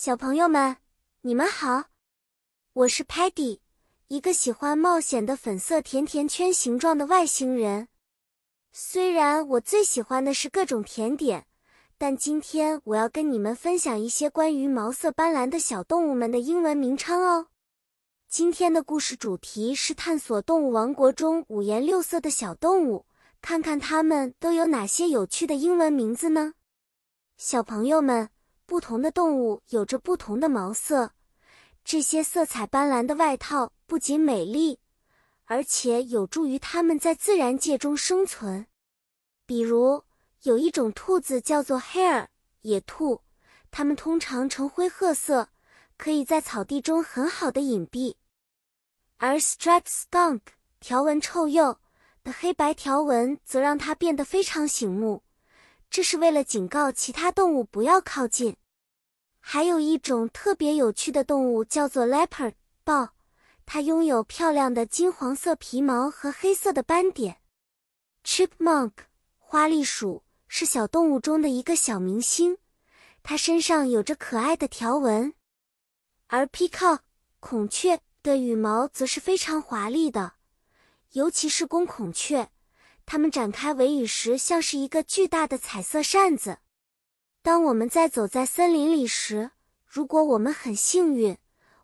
[0.00, 0.76] 小朋友们，
[1.22, 1.86] 你们好，
[2.72, 3.58] 我是 Patty，
[4.06, 7.88] 一个喜欢冒险的粉色甜甜圈形状的外星人。
[8.70, 11.48] 虽然我最喜欢的是各种甜点，
[11.98, 17.48] 但今天我要跟你们分享一些关于毛色斑斓的小动物们的英文名称哦。
[18.28, 23.04] 今天的故事主题是探索动物王国中五颜六色的小动物，
[23.42, 26.52] 看看它们都有哪些有趣的英文名字呢？
[27.36, 28.30] 小朋友们。
[28.68, 31.12] 不同的动物有着不同的毛色，
[31.86, 34.78] 这些色彩斑斓的外套不仅美丽，
[35.46, 38.66] 而且有助于它们在自然界中生存。
[39.46, 40.04] 比如，
[40.42, 42.26] 有一种兔子叫做 hare
[42.60, 43.22] 野兔，
[43.70, 45.48] 它们通常呈灰褐色，
[45.96, 48.16] 可以在草地中很好的隐蔽。
[49.16, 50.42] 而 striped skunk
[50.78, 51.78] 条纹臭鼬
[52.22, 55.22] 的黑白条纹则让它变得非常醒目。
[55.90, 58.56] 这是为了警告其他动物不要靠近。
[59.40, 62.52] 还有一种特别有趣的动物叫做 leopard
[62.84, 63.14] 豹，
[63.64, 67.40] 它拥有漂亮的金黄色皮毛和黑色的斑点。
[68.24, 68.92] chipmunk
[69.38, 72.58] 花栗鼠是小动物中的一个小明星，
[73.22, 75.32] 它身上有着可爱的条纹。
[76.26, 76.98] 而 peacock
[77.40, 80.34] 孔雀的羽毛则是非常华丽的，
[81.12, 82.50] 尤其是公孔雀。
[83.10, 86.58] 它们展开尾羽时，像是一个巨大的彩色扇子。
[87.40, 89.52] 当我们在走在森林里时，
[89.86, 91.38] 如果我们很幸运，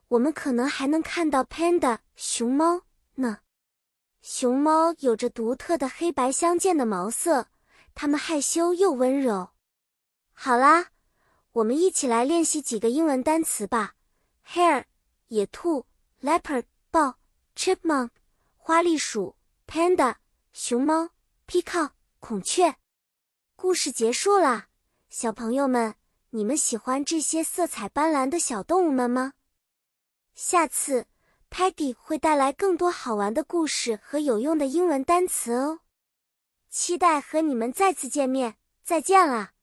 [0.09, 2.83] 我们可能还能看到 panda 熊猫
[3.15, 3.39] 呢。
[4.21, 7.49] 熊猫有着独特的黑白相间的毛色，
[7.95, 9.49] 它们害羞又温柔。
[10.35, 10.89] 好啦，
[11.53, 13.95] 我们一起来练习几个英文单词吧
[14.47, 14.85] ：hare
[15.29, 15.87] 野兔
[16.21, 17.17] ，leopard 豹
[17.57, 18.11] ，chipmunk
[18.59, 20.17] 花栗鼠，panda
[20.53, 21.14] 熊猫。
[21.47, 22.77] Peacock 孔雀，
[23.55, 24.69] 故事结束啦。
[25.11, 25.95] 小朋友们，
[26.31, 29.35] 你们喜欢这些色彩斑斓的小动物们吗？
[30.35, 31.07] 下次
[31.51, 35.81] Patty 会带来更多好玩的故事和有用的英文单词哦。
[36.71, 39.54] 期待和你们再次见面，再见了。